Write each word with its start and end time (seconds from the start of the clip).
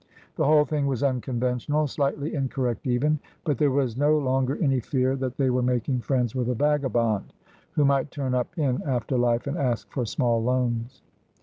The 0.35 0.45
whole 0.45 0.65
thing 0.65 0.87
was 0.87 1.03
unconventional— 1.03 1.85
slightly 1.87 2.33
incorrect, 2.33 2.87
even— 2.87 3.19
but 3.43 3.59
there 3.59 3.69
was 3.69 3.95
no 3.95 4.17
longer 4.17 4.57
any 4.59 4.79
fear 4.79 5.15
that 5.17 5.37
they 5.37 5.51
were 5.51 5.61
making 5.61 5.99
friends 5.99 6.33
with 6.33 6.49
a 6.49 6.55
vagabond, 6.55 7.31
who 7.73 7.85
might 7.85 8.09
turn 8.09 8.33
up 8.33 8.57
in 8.57 8.81
after 8.81 9.15
life 9.15 9.45
and 9.45 9.59
ask 9.59 9.91
for 9.91 10.05
small 10.07 10.41
loans. 10.41 11.03